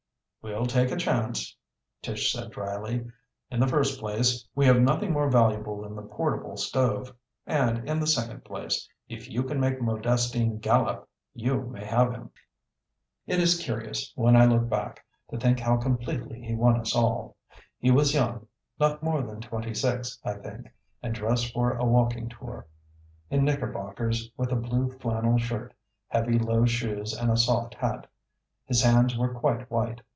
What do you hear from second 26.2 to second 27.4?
low shoes and a